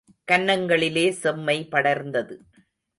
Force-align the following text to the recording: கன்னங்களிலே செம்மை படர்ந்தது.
கன்னங்களிலே 0.31 1.05
செம்மை 1.11 1.57
படர்ந்தது. 1.71 2.35